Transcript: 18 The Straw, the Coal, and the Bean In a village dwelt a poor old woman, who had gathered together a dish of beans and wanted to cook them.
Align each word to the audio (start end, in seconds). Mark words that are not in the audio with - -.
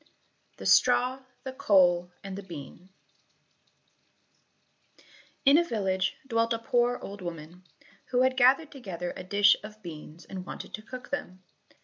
18 0.01 0.09
The 0.57 0.65
Straw, 0.65 1.19
the 1.43 1.53
Coal, 1.53 2.11
and 2.23 2.35
the 2.35 2.41
Bean 2.41 2.89
In 5.45 5.59
a 5.59 5.63
village 5.63 6.15
dwelt 6.25 6.53
a 6.53 6.57
poor 6.57 6.97
old 6.99 7.21
woman, 7.21 7.65
who 8.05 8.23
had 8.23 8.35
gathered 8.35 8.71
together 8.71 9.13
a 9.15 9.23
dish 9.23 9.55
of 9.63 9.83
beans 9.83 10.25
and 10.25 10.43
wanted 10.43 10.73
to 10.73 10.81
cook 10.81 11.11
them. 11.11 11.43